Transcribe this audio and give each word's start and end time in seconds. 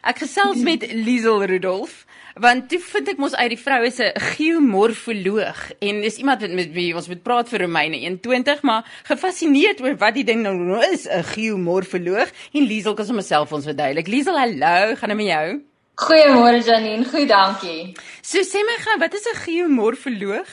Ek 0.00 0.22
gesels 0.22 0.62
met 0.64 0.86
Liesel 0.92 1.44
Rudolf 1.44 2.06
want 2.40 2.68
toe 2.70 2.78
vind 2.80 3.08
ek 3.10 3.18
mos 3.20 3.34
uit 3.36 3.50
die 3.52 3.58
vrou 3.60 3.80
is 3.84 3.98
'n 4.00 4.12
geomorfoloog 4.36 5.58
en 5.80 6.02
is 6.02 6.16
iemand 6.16 6.40
wat 6.40 6.50
met 6.50 6.72
wie 6.72 6.94
ons 6.94 7.08
moet 7.08 7.22
praat 7.22 7.48
vir 7.48 7.60
Romeine 7.66 7.96
21 7.96 8.62
maar 8.62 8.86
gefassineerd 9.04 9.82
oor 9.82 9.96
wat 9.96 10.14
die 10.14 10.24
ding 10.24 10.40
nou 10.42 10.80
is 10.92 11.06
'n 11.06 11.22
geomorfoloog 11.34 12.30
en 12.54 12.62
Liesel 12.64 12.94
kan 12.94 13.06
homself 13.06 13.52
ons 13.52 13.64
verduidelik. 13.64 14.06
Liesel, 14.08 14.38
hallo, 14.38 14.94
gaan 14.96 15.08
dit 15.08 15.16
met 15.16 15.26
jou? 15.26 15.60
Goeiemôre 15.96 16.64
Janine, 16.64 17.04
goed 17.04 17.28
dankie. 17.28 17.94
So 18.22 18.38
sê 18.40 18.64
my 18.64 18.76
gou, 18.80 18.98
wat 18.98 19.14
is 19.14 19.26
'n 19.26 19.36
geomorfoloog? 19.44 20.48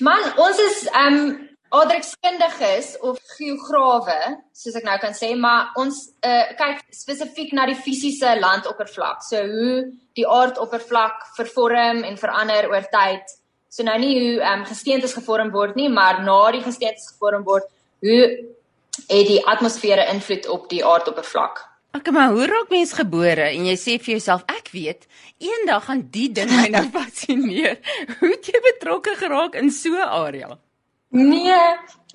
Man, 0.00 0.22
ons 0.36 0.58
is 0.58 0.88
ehm 0.92 1.14
um, 1.14 1.53
aardrykskundiges 1.74 2.96
of 3.00 3.18
geograwe, 3.36 4.18
soos 4.54 4.76
ek 4.78 4.86
nou 4.86 4.96
kan 5.02 5.14
sê, 5.16 5.32
maar 5.38 5.74
ons 5.80 5.96
uh, 6.26 6.52
kyk 6.58 6.84
spesifiek 6.94 7.54
na 7.56 7.66
die 7.70 7.78
fisiese 7.78 8.34
landoppervlak. 8.40 9.24
So 9.26 9.40
hoe 9.42 9.76
die 10.18 10.26
aardoppervlak 10.28 11.24
vervorm 11.38 12.04
en 12.06 12.20
verander 12.20 12.68
oor 12.70 12.86
tyd. 12.92 13.36
So 13.72 13.86
nou 13.86 13.96
nie 13.98 14.14
hoe 14.20 14.34
ehm 14.40 14.62
um, 14.62 14.66
gesteentes 14.68 15.16
gevorm 15.18 15.50
word 15.54 15.74
nie, 15.80 15.88
maar 15.90 16.22
na 16.22 16.38
die 16.54 16.62
gesteentes 16.62 17.08
gevorm 17.14 17.46
word, 17.46 17.66
hoe 18.04 18.20
het 19.08 19.26
die 19.26 19.40
atmosfeer 19.50 20.04
invloed 20.12 20.46
op 20.46 20.68
die 20.70 20.84
aardoppervlak? 20.86 21.64
Ek 21.94 22.10
maar 22.10 22.32
hoe 22.34 22.46
raak 22.50 22.70
mens 22.74 22.92
gebore 22.98 23.48
en 23.54 23.66
jy 23.68 23.74
sê 23.78 23.92
vir 24.02 24.16
jouself 24.16 24.42
ek 24.50 24.72
weet 24.74 25.04
eendag 25.42 25.84
gaan 25.86 26.00
die 26.14 26.28
ding 26.34 26.50
my 26.50 26.68
nou 26.74 26.84
fascineer. 26.96 27.78
Hoe 28.18 28.30
het 28.32 28.50
jy 28.50 28.62
betrokke 28.70 29.14
geraak 29.18 29.58
in 29.58 29.70
so 29.70 29.94
'n 29.94 30.08
area? 30.08 30.58
Nee, 31.14 31.58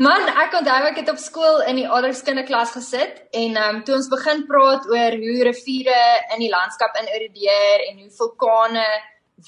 man, 0.04 0.26
ek 0.44 0.58
onthou 0.60 0.80
ek 0.90 0.98
het 1.00 1.10
op 1.14 1.20
skool 1.24 1.62
in 1.72 1.78
die 1.80 1.88
aardrykskunde-klas 1.88 2.74
gesit 2.76 3.22
en 3.32 3.56
ehm 3.56 3.78
um, 3.78 3.84
toe 3.88 3.96
ons 3.96 4.10
begin 4.12 4.42
praat 4.50 4.88
oor 4.92 5.14
hoe 5.22 5.46
riviere 5.48 6.00
in 6.36 6.42
die 6.44 6.50
landskap 6.52 6.98
inerodeer 7.00 7.86
en 7.86 8.02
hoe 8.02 8.10
vulkane 8.18 8.88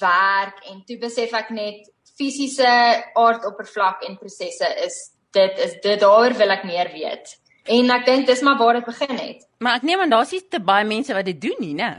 werk 0.00 0.62
en 0.70 0.78
toe 0.88 0.96
besef 1.02 1.34
ek 1.36 1.50
net 1.52 1.90
fisiese 2.16 2.70
aardoppervlak 3.12 4.06
en 4.08 4.16
prosesse 4.20 4.70
is 4.86 4.96
dit 5.36 5.60
is 5.66 5.74
dit 5.84 6.00
daaroor 6.00 6.32
wil 6.38 6.54
ek 6.56 6.64
meer 6.68 6.88
weet. 6.94 7.34
En 7.68 7.92
ek 7.92 8.06
dink 8.08 8.26
dis 8.26 8.40
maar 8.42 8.56
waar 8.58 8.80
dit 8.80 8.88
begin 8.88 9.12
het. 9.18 9.44
Maar 9.60 9.82
ek 9.82 9.84
neem 9.88 10.00
aan 10.00 10.14
daar's 10.16 10.32
nie 10.32 10.40
te 10.48 10.62
baie 10.64 10.88
mense 10.88 11.12
wat 11.12 11.28
dit 11.28 11.40
doen 11.40 11.60
nie, 11.60 11.74
né? 11.76 11.90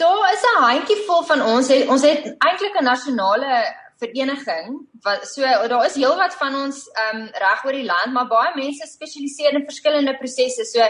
Daar 0.00 0.32
is 0.32 0.42
'n 0.54 0.62
handjievol 0.62 1.22
van 1.34 1.42
ons 1.42 1.68
het 1.68 1.88
ons 1.88 2.02
het 2.02 2.24
eintlik 2.24 2.80
'n 2.80 2.84
nasionale 2.84 3.60
vereniging 3.98 4.78
wat 5.02 5.26
so 5.26 5.42
daar 5.42 5.86
is 5.86 5.98
heelwat 5.98 6.34
van 6.38 6.54
ons 6.64 6.84
ehm 6.88 7.20
um, 7.20 7.28
reg 7.44 7.64
oor 7.64 7.76
die 7.76 7.88
land 7.88 8.14
maar 8.14 8.30
baie 8.30 8.54
mense 8.56 8.86
spesialiseer 8.86 9.58
in 9.58 9.66
verskillende 9.66 10.16
prosesse. 10.20 10.64
So 10.64 10.86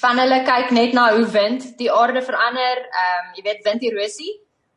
van 0.00 0.18
hulle 0.18 0.40
kyk 0.44 0.70
net 0.70 0.92
na 0.96 1.10
hoe 1.16 1.26
wind 1.36 1.66
die 1.80 1.92
aarde 1.92 2.22
verander 2.22 2.82
ehm 2.84 3.20
um, 3.20 3.30
jy 3.36 3.46
weet 3.48 3.64
winderosie 3.68 4.32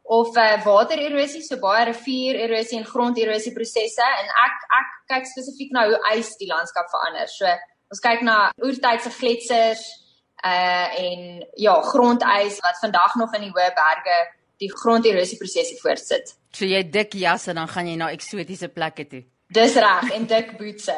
of 0.08 0.38
uh, 0.38 0.64
watererosie 0.64 1.44
so 1.44 1.60
baie 1.60 1.86
riviererosie 1.92 2.80
en 2.80 2.88
gronderosie 2.88 3.54
prosesse. 3.54 4.08
En 4.22 4.32
ek 4.48 4.68
ek 4.80 4.94
kyk 5.14 5.32
spesifiek 5.34 5.74
na 5.76 5.88
hoe 5.90 6.00
ys 6.16 6.36
die 6.40 6.48
landskap 6.52 6.88
verander. 6.94 7.28
So 7.28 7.52
ons 7.92 8.04
kyk 8.04 8.24
na 8.24 8.38
oertydse 8.64 9.12
gletsers 9.20 9.84
uh 10.46 10.88
en 11.04 11.46
ja 11.58 11.76
grondys 11.82 12.60
wat 12.62 12.80
vandag 12.82 13.16
nog 13.18 13.34
in 13.36 13.48
die 13.48 13.54
hoë 13.54 13.72
berge 13.76 14.18
die 14.62 14.70
gronderosie 14.74 15.38
prosesse 15.38 15.78
voortsit. 15.82 16.36
So 16.54 16.66
jy 16.66 16.82
dik 16.90 17.18
jas 17.20 17.48
en 17.52 17.60
dan 17.62 17.70
gaan 17.72 17.90
jy 17.90 17.98
na 18.00 18.12
eksotiese 18.16 18.70
plekke 18.74 19.06
toe. 19.10 19.24
Dis 19.48 19.78
reg 19.80 20.10
en 20.12 20.26
dik 20.28 20.50
boetse. 20.60 20.92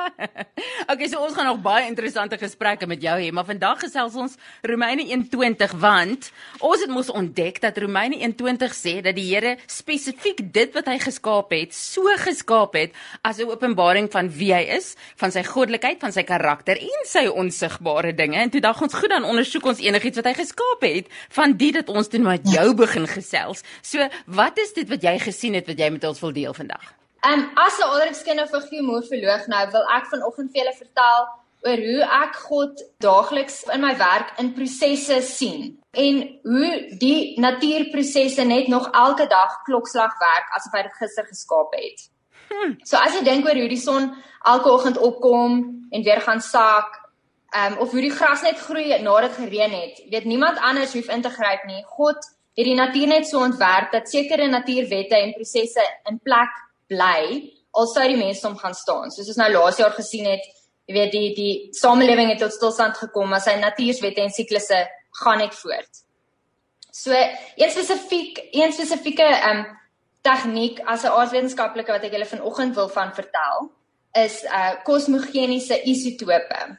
okay, 0.90 1.08
so 1.12 1.20
ons 1.20 1.34
gaan 1.36 1.44
nog 1.44 1.58
baie 1.60 1.84
interessante 1.84 2.38
gesprekke 2.40 2.88
met 2.88 3.02
jou 3.04 3.16
hê, 3.20 3.26
maar 3.36 3.44
vandag 3.44 3.82
gesels 3.84 4.16
ons 4.16 4.38
Romeine 4.64 5.04
1:20 5.12 5.74
want 5.82 6.30
ons 6.64 6.80
het 6.80 6.88
mos 6.88 7.12
ontdek 7.12 7.60
dat 7.60 7.76
Romeine 7.84 8.16
1:20 8.24 8.72
sê 8.72 8.94
dat 9.04 9.12
die 9.20 9.26
Here 9.28 9.58
spesifiek 9.68 10.40
dit 10.56 10.72
wat 10.72 10.88
hy 10.88 10.96
geskaap 11.04 11.52
het, 11.52 11.76
so 11.76 12.08
geskaap 12.24 12.80
het 12.80 12.96
as 13.20 13.44
'n 13.44 13.52
openbaring 13.52 14.08
van 14.08 14.32
wie 14.32 14.54
hy 14.56 14.64
is, 14.80 14.96
van 15.20 15.30
sy 15.30 15.44
goddelikheid, 15.44 16.00
van 16.00 16.16
sy 16.16 16.24
karakter 16.24 16.80
en 16.80 17.04
sy 17.04 17.28
onsigbare 17.28 18.16
dinge. 18.16 18.40
En 18.40 18.50
toe 18.50 18.64
dag 18.64 18.80
ons 18.80 18.94
goed 18.94 19.12
dan 19.12 19.24
ondersoek 19.24 19.64
ons 19.66 19.84
enigiets 19.84 20.16
wat 20.16 20.32
hy 20.32 20.34
geskaap 20.40 20.80
het 20.80 21.12
van 21.28 21.52
dit 21.52 21.74
dat 21.74 21.92
ons 21.92 22.08
toe 22.08 22.20
met 22.24 22.40
jou 22.48 22.74
begin 22.74 23.06
gesels. 23.06 23.60
So, 23.82 24.08
wat 24.24 24.56
is 24.58 24.72
dit 24.72 24.88
wat 24.88 25.02
jy 25.02 25.18
gesien 25.18 25.54
het 25.54 25.66
wat 25.66 25.78
jy 25.78 25.90
met 25.90 26.04
ons 26.04 26.20
wil 26.20 26.32
deel 26.32 26.54
vandag? 26.54 26.96
Ehm 27.26 27.40
um, 27.40 27.50
as 27.54 27.78
'n 27.78 27.88
ouderskinde 27.94 28.42
'n 28.42 28.68
geomorfoloog 28.70 29.46
nou 29.46 29.64
wil 29.70 29.86
ek 29.98 30.04
vanoggend 30.12 30.50
vir 30.52 30.60
julle 30.60 30.74
vertel 30.82 31.22
oor 31.66 31.80
hoe 31.88 32.02
ek 32.24 32.34
God 32.48 32.82
daagliks 33.06 33.56
in 33.74 33.80
my 33.80 33.94
werk 33.98 34.28
in 34.42 34.52
prosesse 34.58 35.16
sien 35.22 35.62
en 36.04 36.14
hoe 36.50 36.70
die 37.04 37.40
natuurprosesse 37.46 38.44
net 38.44 38.68
nog 38.68 38.86
elke 39.04 39.26
dag 39.26 39.56
klokslag 39.68 40.12
werk 40.18 40.52
asof 40.58 40.76
hy 40.76 40.82
dit 40.82 41.00
gister 41.00 41.26
geskaap 41.32 41.74
het. 41.74 41.98
Hmm. 42.50 42.76
So 42.84 42.96
as 42.96 43.16
jy 43.16 43.22
dink 43.24 43.48
oor 43.48 43.58
hoe 43.62 43.72
die 43.74 43.84
son 43.88 44.06
elke 44.52 44.70
oggend 44.70 44.98
opkom 44.98 45.56
en 45.90 46.06
weer 46.06 46.20
gaan 46.20 46.40
sak, 46.40 46.90
ehm 47.54 47.72
um, 47.72 47.78
of 47.78 47.90
hoe 47.90 48.04
die 48.06 48.16
gras 48.18 48.42
net 48.42 48.62
groei 48.68 49.02
nadat 49.02 49.34
dit 49.34 49.40
gereën 49.46 49.74
het, 49.80 49.98
weet 50.10 50.24
niemand 50.24 50.58
anders 50.58 50.94
hoef 50.94 51.08
in 51.08 51.22
te 51.22 51.34
gryp 51.38 51.66
nie. 51.66 51.82
God 51.98 52.22
het 52.56 52.66
die 52.70 52.78
natuur 52.78 53.06
net 53.06 53.26
so 53.28 53.42
ontwerp 53.42 53.90
dat 53.92 54.08
sekere 54.08 54.46
natuurwette 54.48 55.16
en 55.16 55.34
prosesse 55.34 55.82
in 56.04 56.22
plek 56.22 56.54
bly 56.88 57.52
al 57.76 57.88
sou 57.90 58.04
die 58.08 58.18
mense 58.18 58.46
om 58.48 58.56
gaan 58.56 58.74
staan. 58.74 59.12
Soos 59.12 59.28
ons 59.32 59.40
nou 59.40 59.50
laas 59.52 59.78
jaar 59.80 59.94
gesien 59.96 60.26
het, 60.28 60.44
jy 60.88 60.94
weet 60.96 61.12
die 61.12 61.30
die 61.36 61.54
samelewing 61.76 62.30
het 62.32 62.40
tot 62.40 62.54
stilstand 62.54 62.96
gekom, 62.96 63.28
maar 63.30 63.42
sy 63.44 63.56
natuurswette 63.60 64.22
en 64.22 64.32
siklusse 64.32 64.84
gaan 65.20 65.42
net 65.42 65.56
voort. 65.58 66.02
So 66.92 67.12
een 67.12 67.72
spesifiek 67.72 68.40
een 68.52 68.72
spesifieke 68.72 69.26
ehm 69.26 69.64
um, 69.64 69.66
tegniek 70.26 70.80
as 70.90 71.04
'n 71.04 71.14
aardwetenskaplike 71.14 71.92
wat 71.92 72.04
ek 72.04 72.12
julle 72.12 72.26
vanoggend 72.26 72.74
wil 72.74 72.88
van 72.88 73.14
vertel 73.14 73.70
is 74.12 74.42
uh 74.44 74.82
kosmogeniese 74.84 75.82
isotope. 75.82 76.78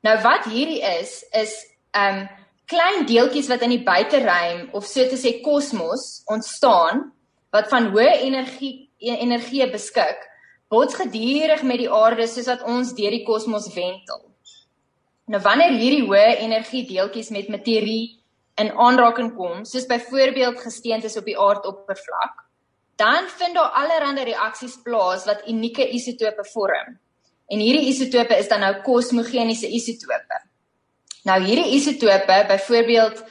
Nou 0.00 0.16
wat 0.22 0.44
hierdie 0.44 0.82
is 1.00 1.24
is 1.32 1.54
ehm 1.90 2.18
um, 2.18 2.28
klein 2.66 3.06
deeltjies 3.06 3.48
wat 3.48 3.62
in 3.64 3.70
die 3.70 3.82
buiteruim 3.84 4.68
of 4.72 4.84
so 4.86 5.08
te 5.08 5.16
sê 5.16 5.40
kosmos 5.40 6.22
ontstaan 6.26 7.12
wat 7.50 7.68
van 7.68 7.88
hoë 7.94 8.20
energie 8.20 8.87
energie 8.98 9.70
beskik, 9.70 10.24
bots 10.68 10.94
gedurig 10.98 11.62
met 11.62 11.78
die 11.78 11.90
aarde 11.90 12.26
soos 12.26 12.48
wat 12.50 12.64
ons 12.68 12.94
deur 12.96 13.14
die 13.14 13.24
kosmos 13.26 13.70
wentel. 13.74 14.24
Nou 15.28 15.40
wanneer 15.44 15.76
hierdie 15.76 16.04
hoë 16.08 16.38
energie 16.44 16.86
deeltjies 16.88 17.30
met 17.30 17.50
materie 17.52 18.18
in 18.58 18.72
aanraking 18.72 19.34
kom, 19.36 19.64
soos 19.64 19.86
byvoorbeeld 19.86 20.60
gesteentes 20.60 21.16
op 21.20 21.26
die 21.28 21.38
aardoppervlak, 21.38 22.44
dan 22.98 23.28
vind 23.28 23.54
daar 23.54 23.76
allerlei 23.78 24.24
reaksies 24.32 24.78
plaas 24.82 25.26
wat 25.28 25.44
unieke 25.46 25.84
isotope 25.94 26.44
vorm. 26.52 26.96
En 27.48 27.62
hierdie 27.62 27.86
isotope 27.92 28.36
is 28.36 28.48
dan 28.48 28.60
nou 28.64 28.72
kosmogeniese 28.84 29.68
isotope. 29.70 30.40
Nou 31.28 31.38
hierdie 31.44 31.76
isotope, 31.76 32.44
byvoorbeeld 32.48 33.22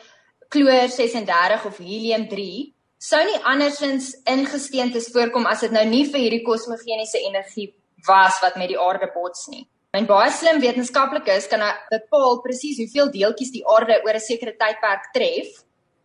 kloor 0.54 0.88
36 0.90 1.66
of 1.66 1.78
helium 1.78 2.28
3, 2.30 2.74
sou 2.98 3.20
nie 3.26 3.40
andersins 3.46 4.14
ingesteentes 4.26 5.12
voorkom 5.14 5.46
as 5.46 5.62
dit 5.66 5.74
nou 5.74 5.86
nie 5.86 6.06
vir 6.10 6.24
hierdie 6.26 6.46
kosmogeniese 6.46 7.22
energie 7.30 7.74
was 8.08 8.40
wat 8.42 8.58
met 8.58 8.70
die 8.70 8.80
aarde 8.80 9.10
bots 9.14 9.48
nie. 9.54 9.68
En 9.94 10.06
baie 10.06 10.32
slim 10.34 10.60
wetenskaplikes 10.62 11.48
kan 11.50 11.62
nou 11.64 11.72
bepaal 11.92 12.42
presies 12.44 12.82
hoeveel 12.82 13.12
deeltjies 13.14 13.54
die 13.54 13.66
aarde 13.66 14.02
oor 14.06 14.16
'n 14.16 14.20
sekere 14.20 14.54
tydperk 14.58 15.14
tref 15.14 15.64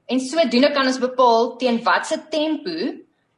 en 0.08 0.20
sodoende 0.20 0.72
kan 0.72 0.86
ons 0.86 0.98
bepaal 0.98 1.56
teen 1.56 1.82
watter 1.84 2.20
tempo 2.30 2.76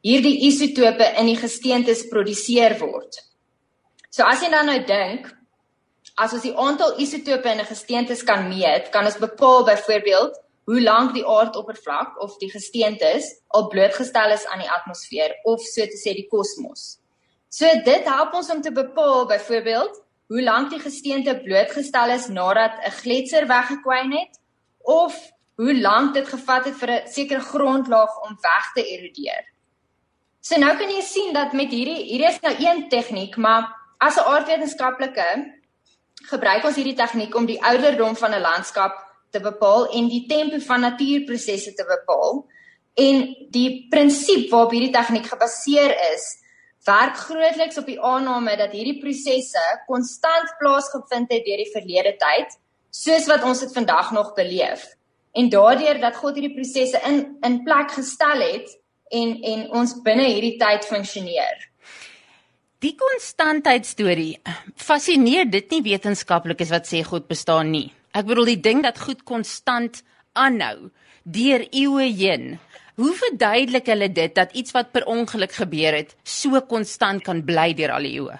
hierdie 0.05 0.37
isotope 0.49 1.07
in 1.21 1.27
die 1.27 1.41
gesteentes 1.41 2.05
produseer 2.11 2.79
word. 2.81 3.17
So 4.11 4.23
as 4.23 4.43
jy 4.43 4.51
dan 4.51 4.67
nou 4.67 4.79
dink 4.79 5.33
as 6.17 6.33
ons 6.33 6.43
die 6.43 6.55
aantal 6.55 6.99
isotope 6.99 7.51
in 7.51 7.61
'n 7.61 7.67
gesteentes 7.67 8.23
kan 8.23 8.49
meet, 8.49 8.91
kan 8.93 9.05
ons 9.05 9.19
bepaal 9.19 9.65
byvoorbeeld 9.65 10.44
hoe 10.65 10.81
lank 10.81 11.13
die 11.15 11.27
aardoppervlak 11.27 12.21
of 12.23 12.37
die 12.41 12.51
gesteentes 12.51 13.29
al 13.49 13.69
blootgestel 13.69 14.33
is 14.33 14.47
aan 14.47 14.65
die 14.65 14.71
atmosfeer 14.71 15.37
of 15.45 15.61
so 15.61 15.85
te 15.85 16.01
sê 16.01 16.15
die 16.17 16.29
kosmos. 16.31 16.99
So 17.49 17.69
dit 17.85 18.09
help 18.09 18.35
ons 18.35 18.51
om 18.51 18.63
te 18.63 18.73
bepaal 18.73 19.29
byvoorbeeld 19.31 20.01
hoe 20.33 20.43
lank 20.43 20.71
die 20.73 20.81
gesteente 20.81 21.37
blootgestel 21.45 22.11
is 22.17 22.29
nadat 22.29 22.81
'n 22.81 22.97
gletser 23.01 23.47
weggekwyn 23.47 24.13
het 24.13 24.41
of 24.81 25.15
hoe 25.57 25.75
lank 25.81 26.15
dit 26.15 26.29
gevat 26.29 26.65
het 26.65 26.77
vir 26.77 26.91
'n 26.91 27.07
sekere 27.07 27.41
grondlaag 27.41 28.13
om 28.27 28.39
weg 28.41 28.73
te 28.75 28.83
erodeer. 28.83 29.45
So 30.41 30.59
nou 30.59 30.77
kan 30.77 30.91
jy 30.91 31.01
sien 31.01 31.33
dat 31.33 31.53
met 31.53 31.71
hierdie 31.71 32.05
hierdie 32.05 32.29
is 32.29 32.41
nou 32.41 32.55
een 32.59 32.89
tegniek, 32.89 33.37
maar 33.37 33.69
as 33.99 34.17
'n 34.17 34.27
aardwetenskaplike 34.29 35.29
gebruik 36.29 36.65
ons 36.65 36.77
hierdie 36.77 36.97
tegniek 36.97 37.35
om 37.35 37.47
die 37.47 37.63
ouderdom 37.63 38.17
van 38.17 38.35
'n 38.35 38.41
landskap 38.41 39.04
te 39.35 39.43
bepaal 39.43 39.89
en 39.99 40.09
die 40.13 40.23
tempo 40.31 40.63
van 40.69 40.87
natuurprosesse 40.87 41.75
te 41.75 41.87
bepaal. 41.91 42.45
En 42.95 43.23
die 43.51 43.87
prinsip 43.91 44.47
waarop 44.53 44.73
hierdie 44.77 44.95
tegniek 44.95 45.27
gebaseer 45.27 45.97
is, 46.15 46.27
werk 46.87 47.19
grootliks 47.27 47.81
op 47.81 47.89
die 47.91 47.99
aanname 47.99 48.55
dat 48.61 48.75
hierdie 48.77 49.01
prosesse 49.03 49.63
konstant 49.89 50.53
plaasgevind 50.61 51.33
het 51.35 51.47
deur 51.47 51.65
die 51.65 51.73
verlede 51.73 52.15
tyd, 52.21 52.61
soos 52.95 53.27
wat 53.27 53.43
ons 53.43 53.65
dit 53.67 53.73
vandag 53.75 54.13
nog 54.15 54.37
beleef. 54.39 54.95
en 55.35 55.51
daardeur 55.51 55.99
dat 56.01 56.17
God 56.17 56.39
hierdie 56.39 56.55
prosesse 56.55 57.01
in 57.09 57.21
in 57.47 57.63
plek 57.67 57.91
gestel 57.97 58.43
het 58.45 58.71
en 59.11 59.35
en 59.53 59.65
ons 59.81 59.95
binne 60.07 60.27
hierdie 60.31 60.57
tyd 60.61 60.87
funksioneer. 60.87 61.69
Die 62.85 62.95
konstantheid 63.01 63.87
storie 63.89 64.39
fascineer 64.77 65.49
dit 65.51 65.71
nie 65.75 65.83
wetenskaplikes 65.91 66.71
wat 66.75 66.89
sê 66.91 67.03
God 67.07 67.27
bestaan 67.31 67.73
nie. 67.75 67.89
Ek 68.15 68.29
bedoel 68.29 68.53
die 68.53 68.61
ding 68.63 68.85
dat 68.87 69.01
goed 69.03 69.25
konstant 69.27 70.03
aanhou 70.39 70.91
deur 71.25 71.65
eeue 71.71 72.07
heen. 72.15 72.59
Hoe 72.95 73.13
verduidelik 73.19 73.89
hulle 73.91 74.11
dit 74.13 74.35
dat 74.35 74.53
iets 74.55 74.75
wat 74.77 74.93
per 74.95 75.07
ongeluk 75.11 75.53
gebeur 75.53 75.97
het 75.97 76.15
so 76.23 76.61
konstant 76.71 77.25
kan 77.27 77.43
bly 77.43 77.73
deur 77.75 77.95
al 77.97 78.07
die 78.07 78.19
eeue? 78.21 78.37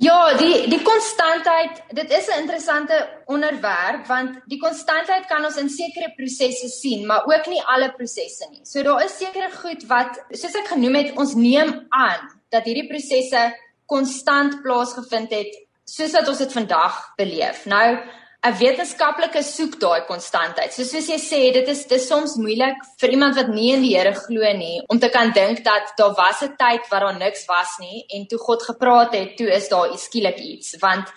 Ja, 0.00 0.32
die 0.40 0.64
die 0.72 0.80
konstantheid, 0.80 1.82
dit 1.92 2.10
is 2.10 2.26
'n 2.26 2.40
interessante 2.40 2.96
onderwerp 3.26 4.06
want 4.06 4.40
die 4.46 4.58
konstantheid 4.58 5.26
kan 5.26 5.44
ons 5.44 5.56
in 5.56 5.68
sekere 5.68 6.12
prosesse 6.16 6.68
sien, 6.68 7.06
maar 7.06 7.26
ook 7.26 7.46
nie 7.46 7.62
alle 7.62 7.92
prosesse 7.92 8.48
nie. 8.50 8.64
So 8.64 8.82
daar 8.82 9.04
is 9.04 9.18
sekere 9.18 9.50
goed 9.50 9.86
wat 9.86 10.24
soos 10.30 10.54
ek 10.54 10.68
genoem 10.68 10.94
het, 10.94 11.16
ons 11.16 11.34
neem 11.34 11.86
aan 11.88 12.20
dat 12.48 12.64
hierdie 12.64 12.88
prosesse 12.88 13.54
konstant 13.86 14.62
plaasgevind 14.62 15.30
het 15.30 15.52
soos 15.84 16.12
wat 16.12 16.28
ons 16.28 16.38
dit 16.38 16.52
vandag 16.52 17.14
beleef. 17.16 17.66
Nou 17.66 17.98
'n 18.40 18.56
wetenskaplike 18.56 19.42
soek 19.44 19.74
daai 19.80 20.06
konstantheid. 20.08 20.72
So 20.72 20.84
soos 20.88 21.08
jy 21.12 21.18
sê, 21.20 21.40
dit 21.52 21.66
is 21.68 21.82
dis 21.90 22.06
soms 22.08 22.38
moeilik 22.40 22.78
vir 23.00 23.12
iemand 23.12 23.36
wat 23.36 23.50
nie 23.52 23.72
in 23.74 23.82
die 23.84 23.92
Here 23.92 24.14
glo 24.16 24.52
nie 24.56 24.80
om 24.88 24.98
te 24.98 25.10
kan 25.12 25.32
dink 25.36 25.60
dat 25.64 25.92
daar 25.98 26.14
was 26.16 26.40
'n 26.42 26.56
tyd 26.56 26.88
waar 26.90 27.04
daar 27.06 27.18
niks 27.18 27.44
was 27.48 27.76
nie 27.80 28.06
en 28.08 28.26
toe 28.26 28.38
God 28.38 28.62
gepraat 28.62 29.12
het, 29.14 29.36
toe 29.36 29.50
is 29.52 29.68
daar 29.68 29.92
skielik 29.98 30.38
iets, 30.38 30.76
want 30.80 31.12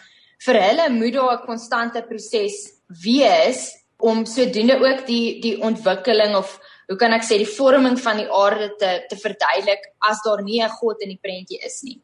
vir 0.46 0.62
hulle 0.68 0.90
moet 0.90 1.14
daar 1.14 1.34
'n 1.40 1.46
konstante 1.46 2.02
proses 2.02 2.56
wees 3.04 3.72
om 3.98 4.26
sodoende 4.26 4.76
ook 4.76 5.08
die 5.08 5.40
die 5.40 5.58
ontwikkeling 5.62 6.36
of 6.36 6.60
hoe 6.88 6.98
kan 6.98 7.14
ek 7.14 7.24
sê 7.24 7.38
die 7.38 7.56
vorming 7.58 7.98
van 8.00 8.18
die 8.18 8.30
aarde 8.30 8.76
te 8.78 9.06
te 9.08 9.16
verduidelik 9.16 9.84
as 10.00 10.20
daar 10.26 10.44
nie 10.44 10.62
'n 10.62 10.70
God 10.70 11.02
in 11.02 11.10
die 11.10 11.22
prentjie 11.22 11.60
is 11.64 11.82
nie. 11.84 12.02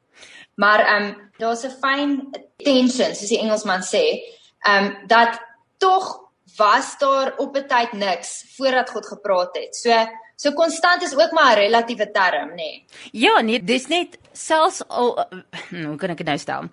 Maar 0.55 0.79
ehm 0.79 1.03
um, 1.03 1.31
daar's 1.37 1.65
'n 1.65 1.75
fyn 1.81 2.31
tension, 2.63 3.15
soos 3.15 3.29
die 3.29 3.39
Engelsman 3.39 3.81
sê, 3.81 4.38
ehm 4.59 4.85
um, 4.85 5.07
dat 5.07 5.39
tog 5.77 6.29
was 6.55 6.97
daar 6.97 7.33
op 7.37 7.55
'n 7.55 7.67
tyd 7.67 7.91
niks 7.91 8.45
voordat 8.55 8.89
God 8.89 9.07
gepraat 9.07 9.55
het. 9.55 9.75
So 9.75 10.07
so 10.35 10.51
konstant 10.51 11.01
is 11.01 11.15
ook 11.15 11.31
maar 11.31 11.55
'n 11.55 11.59
relatiewe 11.59 12.11
term, 12.11 12.49
nê. 12.49 12.55
Nee. 12.55 12.85
Ja, 13.11 13.41
nee, 13.41 13.63
dis 13.63 13.87
net 13.87 14.17
selfs 14.31 14.87
al 14.87 15.19
uh, 15.19 15.39
hoe 15.87 15.95
kan 15.95 16.09
ek 16.09 16.17
dit 16.17 16.25
nou 16.25 16.37
stel? 16.37 16.69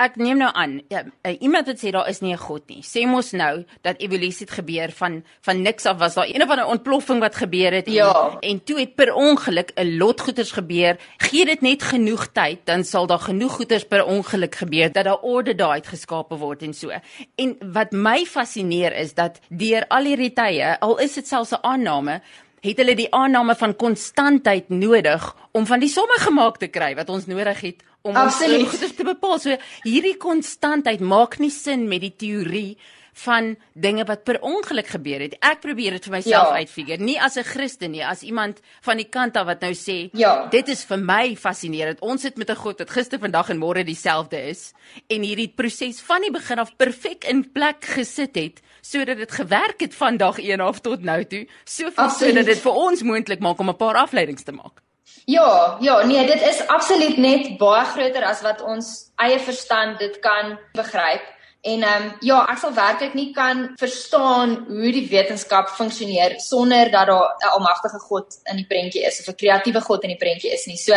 Ek 0.00 0.16
neem 0.20 0.40
nou 0.40 0.50
aan 0.56 0.78
ja, 0.88 1.02
uh, 1.04 1.34
iemand 1.40 1.68
wat 1.70 1.80
sê 1.82 1.92
daar 1.94 2.08
is 2.08 2.20
nie 2.20 2.32
'n 2.32 2.40
God 2.40 2.62
nie. 2.68 2.82
Sê 2.82 3.06
mos 3.06 3.32
nou 3.32 3.64
dat 3.82 4.00
evolusie 4.00 4.46
het 4.46 4.54
gebeur 4.58 4.90
van 4.92 5.24
van 5.40 5.62
niks 5.62 5.86
af 5.86 5.98
was 5.98 6.14
daar 6.14 6.26
een 6.26 6.42
of 6.42 6.50
ander 6.50 6.66
ontploffing 6.66 7.20
wat 7.20 7.34
gebeur 7.34 7.72
het 7.72 7.86
ja. 7.86 8.38
en, 8.40 8.50
en 8.50 8.64
toe 8.64 8.78
het 8.78 8.94
per 8.94 9.14
ongeluk 9.14 9.72
'n 9.76 9.96
lot 9.98 10.20
goeters 10.20 10.52
gebeur. 10.52 10.96
Gee 11.18 11.44
dit 11.44 11.60
net 11.60 11.82
genoeg 11.82 12.32
tyd 12.32 12.58
dan 12.64 12.84
sal 12.84 13.06
daar 13.06 13.18
genoeg 13.18 13.52
goeters 13.52 13.84
per 13.84 14.04
ongeluk 14.04 14.54
gebeur 14.54 14.92
dat 14.92 15.04
daar 15.04 15.20
orde 15.20 15.54
daar 15.54 15.70
uitgeskape 15.70 16.36
word 16.36 16.62
en 16.62 16.74
so. 16.74 16.90
En 17.36 17.56
wat 17.72 17.92
my 17.92 18.24
fascineer 18.24 18.96
is 18.96 19.14
dat 19.14 19.40
deur 19.48 19.84
al 19.88 20.04
hierdie 20.04 20.32
tye, 20.32 20.80
al 20.80 20.98
is 20.98 21.14
dit 21.14 21.28
selfs 21.28 21.52
'n 21.52 21.62
aanname 21.62 22.20
het 22.60 22.80
hulle 22.80 22.94
die 22.96 23.08
aanname 23.16 23.54
van 23.56 23.76
konstantheid 23.76 24.68
nodig 24.68 25.24
om 25.56 25.66
van 25.66 25.80
die 25.80 25.88
somme 25.88 26.18
gemaak 26.20 26.58
te 26.60 26.68
kry 26.68 26.92
wat 26.98 27.08
ons 27.08 27.26
nodig 27.30 27.60
het 27.64 27.84
om 28.02 28.16
Absoluut. 28.16 28.66
ons 28.66 28.94
te 28.96 29.04
bepaal. 29.04 29.38
So 29.38 29.56
hierdie 29.84 30.16
konstantheid 30.20 31.00
maak 31.00 31.38
nie 31.38 31.52
sin 31.54 31.88
met 31.88 32.00
die 32.00 32.14
teorie 32.16 32.78
van 33.24 33.56
dinge 33.74 34.04
wat 34.08 34.22
per 34.24 34.38
ongeluk 34.46 34.86
gebeur 34.94 35.24
het. 35.24 35.36
Ek 35.44 35.60
probeer 35.64 35.96
dit 35.98 36.06
vir 36.08 36.14
myself 36.14 36.52
ja. 36.52 36.62
uitfigure, 36.62 37.02
nie 37.02 37.18
as 37.20 37.36
'n 37.36 37.44
Christen 37.44 37.90
nie, 37.92 38.04
as 38.06 38.22
iemand 38.22 38.60
van 38.82 38.96
die 38.96 39.08
kant 39.08 39.36
af 39.36 39.46
wat 39.46 39.60
nou 39.60 39.72
sê, 39.74 40.10
ja. 40.12 40.48
dit 40.50 40.68
is 40.68 40.84
vir 40.84 40.98
my 40.98 41.36
fascinerend. 41.36 42.00
Ons 42.00 42.22
sit 42.22 42.36
met 42.36 42.50
'n 42.50 42.56
God 42.56 42.78
wat 42.78 42.90
gister, 42.90 43.18
vandag 43.18 43.50
en 43.50 43.58
môre 43.58 43.84
dieselfde 43.84 44.48
is 44.48 44.72
en 45.08 45.22
hierdie 45.22 45.52
proses 45.54 46.00
van 46.00 46.22
die 46.22 46.30
begin 46.30 46.58
af 46.58 46.76
perfek 46.76 47.24
in 47.24 47.52
plek 47.52 47.84
gesit 47.84 48.34
het 48.34 48.60
sodat 48.82 49.16
dit 49.16 49.30
gewerk 49.30 49.80
het 49.80 49.94
van 49.94 50.16
dag 50.16 50.38
1 50.38 50.60
af 50.60 50.80
tot 50.80 51.02
nou 51.02 51.24
toe, 51.24 51.46
soveel 51.64 52.10
sodat 52.10 52.46
dit 52.46 52.58
vir 52.58 52.72
ons 52.72 53.02
moontlik 53.02 53.40
maak 53.40 53.58
om 53.60 53.68
'n 53.68 53.76
paar 53.76 53.96
afleidings 53.96 54.42
te 54.42 54.52
maak. 54.52 54.80
Ja, 55.24 55.76
ja, 55.80 56.06
nee, 56.06 56.26
dit 56.26 56.42
is 56.42 56.66
absoluut 56.66 57.16
net 57.16 57.58
baie 57.58 57.84
groter 57.84 58.24
as 58.24 58.40
wat 58.42 58.62
ons 58.62 59.10
eie 59.16 59.38
verstand 59.38 59.98
dit 59.98 60.18
kan 60.18 60.58
begryp. 60.72 61.22
En 61.60 61.82
ehm 61.82 62.02
um, 62.02 62.12
ja, 62.24 62.38
ek 62.48 62.58
sal 62.58 62.72
werklik 62.72 63.14
nie 63.14 63.32
kan 63.36 63.66
verstaan 63.76 64.54
hoe 64.68 64.92
die 64.96 65.04
wetenskap 65.10 65.68
funksioneer 65.68 66.38
sonder 66.40 66.90
dat 66.90 67.06
daar 67.06 67.36
'n 67.36 67.52
almagtige 67.52 67.98
God 67.98 68.38
in 68.50 68.56
die 68.56 68.66
prentjie 68.66 69.04
is 69.04 69.20
of 69.20 69.28
'n 69.28 69.36
kreatiewe 69.36 69.80
God 69.80 70.02
in 70.02 70.08
die 70.08 70.22
prentjie 70.24 70.52
is 70.52 70.66
nie. 70.66 70.76
So 70.76 70.94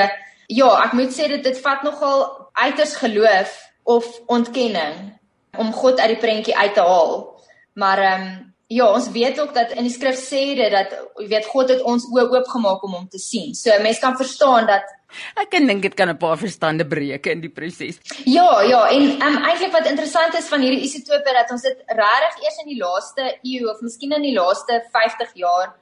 ja, 0.47 0.83
ek 0.83 0.93
moet 0.93 1.11
sê 1.11 1.27
dit 1.27 1.43
dit 1.43 1.59
vat 1.61 1.83
nogal 1.83 2.47
uiters 2.53 2.95
geloof 2.95 3.71
of 3.83 4.05
ontkenning 4.25 5.19
om 5.57 5.73
God 5.73 5.99
uit 5.99 6.09
die 6.09 6.23
prentjie 6.27 6.57
uit 6.57 6.73
te 6.73 6.81
haal. 6.81 7.41
Maar 7.73 7.97
ehm 7.97 8.21
um, 8.21 8.52
Ja, 8.71 8.87
ons 8.87 9.09
weet 9.11 9.39
ook 9.41 9.51
dat 9.53 9.73
in 9.75 9.83
die 9.83 9.91
skrif 9.91 10.15
sê 10.17 10.55
dit 10.55 10.71
dat 10.71 10.93
jy 11.19 11.27
weet 11.27 11.47
God 11.51 11.69
het 11.73 11.81
ons 11.83 12.05
oë 12.09 12.29
oopgemaak 12.31 12.83
om 12.87 12.95
hom 12.95 13.07
te 13.11 13.19
sien. 13.19 13.51
So 13.57 13.75
mense 13.83 14.01
kan 14.01 14.15
verstaan 14.17 14.69
dat 14.69 14.87
ek 15.37 15.51
kan 15.53 15.67
dink 15.69 15.83
dit 15.83 15.93
kan 15.93 16.09
'n 16.09 16.17
paar 16.17 16.37
verstande 16.37 16.85
breek 16.87 17.27
in 17.27 17.41
die 17.41 17.51
proses. 17.51 17.99
Ja, 18.25 18.61
ja, 18.61 18.87
en 18.89 19.03
um, 19.21 19.37
eintlik 19.43 19.71
wat 19.71 19.85
interessant 19.85 20.33
is 20.33 20.47
van 20.47 20.61
hierdie 20.61 20.83
isotope 20.87 21.33
dat 21.33 21.51
ons 21.51 21.61
dit 21.61 21.77
regtig 21.87 22.43
eers 22.43 22.59
in 22.63 22.69
die 22.71 22.79
laaste 22.79 23.23
eeu 23.43 23.69
of 23.69 23.81
miskien 23.81 24.11
in 24.11 24.21
die 24.21 24.33
laaste 24.33 24.81
50 24.91 25.33
jaar 25.35 25.75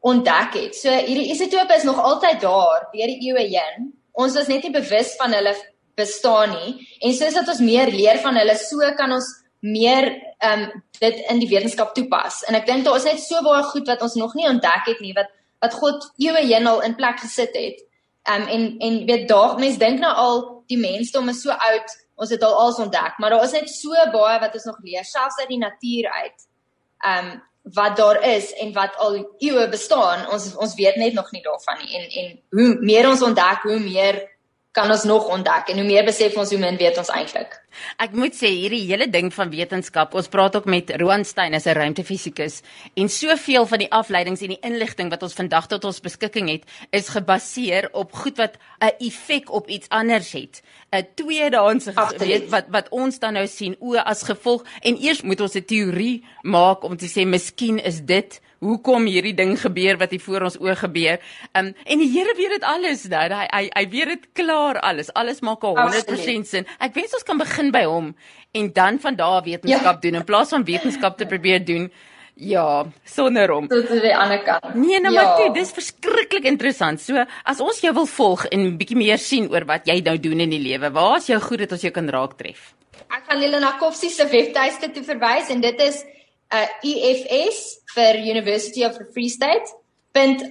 ontdek 0.00 0.54
het. 0.54 0.74
So 0.74 0.90
hierdie 0.90 1.30
isotope 1.30 1.76
is 1.76 1.84
nog 1.84 2.00
altyd 2.00 2.40
daar 2.40 2.88
deur 2.92 3.12
die 3.12 3.28
eeue 3.28 3.46
heen. 3.46 3.92
Ons 4.12 4.34
was 4.34 4.48
net 4.48 4.62
nie 4.62 4.72
bewus 4.72 5.14
van 5.16 5.32
hulle 5.32 5.54
bestaan 5.94 6.50
nie 6.50 6.88
en 7.00 7.14
soos 7.14 7.34
dat 7.34 7.48
ons 7.48 7.60
meer 7.60 7.90
leer 7.92 8.18
van 8.18 8.36
hulle, 8.36 8.56
so 8.56 8.80
kan 8.96 9.12
ons 9.12 9.28
meer 9.60 10.10
ehm 10.42 10.62
um, 10.62 10.82
dit 10.98 11.20
in 11.30 11.38
die 11.38 11.48
wetenskap 11.48 11.94
toepas. 11.94 12.42
En 12.50 12.58
ek 12.58 12.66
dink 12.66 12.84
daar 12.84 12.98
is 12.98 13.06
net 13.06 13.20
so 13.22 13.42
baie 13.46 13.62
goed 13.70 13.86
wat 13.86 14.02
ons 14.02 14.14
nog 14.18 14.34
nie 14.34 14.48
ontdek 14.50 14.88
het 14.90 15.00
nie 15.00 15.14
wat 15.14 15.30
wat 15.62 15.76
God 15.78 16.08
eeue 16.18 16.42
heen 16.42 16.66
al 16.66 16.82
in 16.82 16.96
plek 16.98 17.20
gesit 17.22 17.54
het. 17.54 17.84
Ehm 18.26 18.42
um, 18.42 18.48
en 18.48 18.64
en 18.88 18.98
weet 19.06 19.28
daag 19.28 19.58
mense 19.62 19.78
dink 19.78 20.02
nou 20.02 20.12
al 20.24 20.42
die 20.66 20.78
mensdom 20.78 21.30
is 21.30 21.42
so 21.42 21.54
oud, 21.54 21.94
ons 22.14 22.34
het 22.34 22.42
al 22.42 22.58
alles 22.58 22.82
ontdek, 22.82 23.18
maar 23.18 23.30
daar 23.30 23.46
is 23.46 23.54
net 23.58 23.70
so 23.70 23.94
baie 24.12 24.40
wat 24.42 24.58
ons 24.58 24.68
nog 24.70 24.82
leer 24.82 25.04
selfs 25.04 25.38
uit 25.40 25.48
die 25.54 25.62
natuur 25.62 26.10
uit. 26.10 26.46
Ehm 27.06 27.32
um, 27.32 27.40
wat 27.62 27.96
daar 27.96 28.18
is 28.26 28.50
en 28.58 28.72
wat 28.74 28.96
al 28.98 29.20
eeue 29.38 29.68
bestaan, 29.70 30.26
ons 30.34 30.56
ons 30.56 30.74
weet 30.74 30.96
net 30.96 31.14
nog 31.14 31.30
nie 31.30 31.42
daarvan 31.42 31.78
nie. 31.84 31.94
En 31.98 32.08
en 32.20 32.38
hoe 32.50 32.76
meer 32.80 33.08
ons 33.08 33.22
ontdek, 33.22 33.62
hoe 33.62 33.78
meer 33.78 34.22
kan 34.72 34.90
ons 34.90 35.04
nog 35.04 35.28
ontdek 35.28 35.68
en 35.68 35.78
hoe 35.78 35.86
meer 35.86 36.04
besef 36.04 36.36
ons 36.36 36.50
hoe 36.50 36.58
min 36.58 36.76
weet 36.76 36.98
ons 36.98 37.08
eintlik. 37.08 37.61
Ek 37.98 38.12
moet 38.12 38.34
sê 38.36 38.50
hierdie 38.52 38.84
hele 38.86 39.08
ding 39.10 39.32
van 39.34 39.50
wetenskap, 39.50 40.14
ons 40.14 40.28
praat 40.28 40.56
ook 40.56 40.68
met 40.70 40.90
Roan 41.00 41.24
Stein 41.24 41.54
as 41.54 41.66
'n 41.66 41.76
ruimtefisikus 41.76 42.62
en 42.94 43.08
soveel 43.08 43.66
van 43.66 43.78
die 43.78 43.90
afleidings 43.90 44.42
en 44.42 44.48
die 44.48 44.62
inligting 44.62 45.10
wat 45.10 45.22
ons 45.22 45.34
vandag 45.34 45.66
tot 45.66 45.84
ons 45.84 46.00
beskikking 46.00 46.48
het, 46.48 46.64
is 46.90 47.08
gebaseer 47.08 47.88
op 47.92 48.12
goed 48.12 48.36
wat 48.36 48.58
'n 48.80 48.92
effek 48.98 49.50
op 49.50 49.68
iets 49.68 49.88
anders 49.88 50.32
het. 50.32 50.62
'n 50.92 51.06
Tweedehandse 51.14 51.92
weet 52.18 52.50
wat 52.50 52.66
wat 52.68 52.88
ons 52.90 53.18
dan 53.18 53.32
nou 53.32 53.46
sien 53.46 53.76
o 53.80 53.96
as 53.96 54.22
gevolg 54.22 54.64
en 54.82 54.96
eers 54.96 55.22
moet 55.22 55.40
ons 55.40 55.54
'n 55.54 55.64
teorie 55.64 56.24
maak 56.42 56.84
om 56.84 56.96
te 56.96 57.06
sê 57.06 57.26
miskien 57.26 57.78
is 57.78 58.00
dit 58.00 58.40
hoekom 58.62 59.06
hierdie 59.10 59.34
ding 59.34 59.54
gebeur 59.58 59.98
wat 60.00 60.12
hier 60.14 60.22
voor 60.22 60.46
ons 60.46 60.58
oë 60.60 60.76
gebeur. 60.84 61.20
Um 61.58 61.72
en 61.72 62.02
die 62.02 62.10
Here 62.12 62.34
weet 62.38 62.54
dit 62.56 62.66
alles 62.66 63.04
nou. 63.10 63.22
Hy 63.32 63.46
hy 63.50 63.62
hy 63.74 63.84
weet 63.94 64.10
dit 64.12 64.26
klaar 64.38 64.78
alles. 64.80 65.10
Alles 65.18 65.40
maak 65.40 65.64
100% 65.66 66.48
sin. 66.48 66.66
Ek 66.78 66.94
wens 66.94 67.14
ons 67.16 67.26
kan 67.26 67.40
begin 67.40 67.61
by 67.70 67.84
hom 67.84 68.16
en 68.52 68.72
dan 68.72 68.98
van 69.00 69.14
daar 69.16 69.42
wetenskap 69.42 69.94
ja. 69.94 70.00
doen 70.00 70.14
in 70.14 70.24
plaas 70.24 70.48
van 70.48 70.64
wetenskap 70.64 71.16
te 71.18 71.26
probeer 71.26 71.64
doen. 71.64 71.92
Ja, 72.34 72.86
sonder 73.04 73.50
hom. 73.52 73.68
Tot 73.68 73.90
aan 73.90 74.00
die 74.00 74.16
ander 74.16 74.40
kant. 74.42 74.74
Nee, 74.74 75.00
nou 75.00 75.14
ja. 75.14 75.22
maar 75.22 75.36
toe, 75.36 75.50
dis 75.54 75.70
verskriklik 75.70 76.44
interessant. 76.48 77.00
So, 77.00 77.24
as 77.44 77.60
ons 77.60 77.80
jou 77.80 77.92
wil 77.94 78.06
volg 78.06 78.46
en 78.48 78.60
'n 78.60 78.76
bietjie 78.76 78.96
meer 78.96 79.18
sien 79.18 79.50
oor 79.52 79.64
wat 79.64 79.86
jy 79.86 80.00
nou 80.00 80.18
doen 80.18 80.40
in 80.40 80.50
die 80.50 80.62
lewe, 80.62 80.90
waar 80.90 81.16
is 81.16 81.26
jou 81.26 81.40
goed 81.40 81.58
dat 81.58 81.72
ons 81.72 81.82
jou 81.82 81.92
kan 81.92 82.08
raaktref? 82.08 82.74
Ek 83.12 83.28
gaan 83.28 83.40
julle 83.40 83.60
na 83.60 83.76
Koffsie 83.78 84.10
se 84.10 84.24
webtuiste 84.26 84.90
toe 84.90 85.04
verwys 85.04 85.50
en 85.50 85.60
dit 85.60 85.80
is 85.80 86.04
uh, 86.52 86.66
EFS 86.82 87.84
vir 87.94 88.16
University 88.16 88.84
of 88.84 88.96
the 88.96 89.04
Free 89.12 89.28
State 89.28 89.68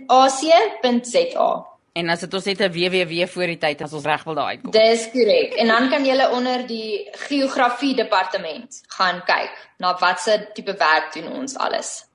.ac.za. 0.07 1.70
En 1.93 2.09
as 2.09 2.19
dit 2.23 2.33
ons 2.33 2.45
net 2.45 2.61
'n 2.61 2.71
www 2.71 3.27
voor 3.27 3.49
die 3.51 3.57
tyd 3.57 3.81
as 3.81 3.93
ons 3.93 4.05
reg 4.05 4.23
wil 4.23 4.35
daar 4.35 4.45
uitkom. 4.45 4.71
Dis 4.71 5.09
korrek. 5.11 5.53
En 5.53 5.67
dan 5.67 5.89
kan 5.89 6.05
jy 6.05 6.25
onder 6.31 6.67
die 6.67 7.09
geografie 7.11 7.95
departement 7.95 8.83
gaan 8.87 9.23
kyk 9.25 9.51
na 9.77 9.97
watse 9.99 10.49
tipe 10.53 10.75
werk 10.77 11.13
doen 11.13 11.27
ons 11.27 11.57
alles. 11.57 12.10